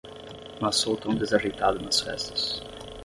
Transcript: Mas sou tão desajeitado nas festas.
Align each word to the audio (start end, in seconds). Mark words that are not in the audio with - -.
Mas 0.59 0.77
sou 0.77 0.97
tão 0.97 1.13
desajeitado 1.13 1.79
nas 1.79 2.01
festas. 2.01 2.63